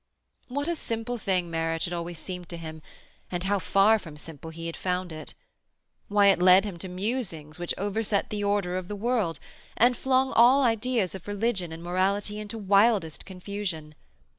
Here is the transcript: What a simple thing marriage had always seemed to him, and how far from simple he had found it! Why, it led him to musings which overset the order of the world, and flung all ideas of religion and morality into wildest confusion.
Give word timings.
What 0.47 0.67
a 0.67 0.75
simple 0.75 1.19
thing 1.19 1.51
marriage 1.51 1.83
had 1.83 1.93
always 1.93 2.17
seemed 2.17 2.49
to 2.49 2.57
him, 2.57 2.81
and 3.29 3.43
how 3.43 3.59
far 3.59 3.99
from 3.99 4.17
simple 4.17 4.49
he 4.49 4.65
had 4.65 4.75
found 4.75 5.11
it! 5.11 5.35
Why, 6.07 6.25
it 6.29 6.41
led 6.41 6.65
him 6.65 6.77
to 6.79 6.87
musings 6.87 7.59
which 7.59 7.75
overset 7.77 8.31
the 8.31 8.43
order 8.43 8.77
of 8.77 8.87
the 8.87 8.95
world, 8.95 9.37
and 9.77 9.95
flung 9.95 10.33
all 10.33 10.63
ideas 10.63 11.13
of 11.13 11.27
religion 11.27 11.71
and 11.71 11.83
morality 11.83 12.39
into 12.39 12.57
wildest 12.57 13.27
confusion. 13.27 13.93